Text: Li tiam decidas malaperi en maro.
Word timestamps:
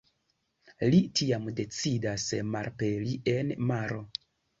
Li 0.93 1.01
tiam 1.19 1.43
decidas 1.59 2.25
malaperi 2.55 3.13
en 3.35 3.53
maro. 3.73 4.01